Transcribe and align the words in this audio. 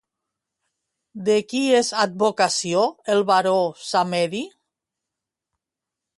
De 1.27 1.35
qui 1.53 1.61
és 1.81 1.91
advocació 2.05 2.83
el 3.17 3.23
Baró 3.29 3.55
Samedi? 3.91 4.43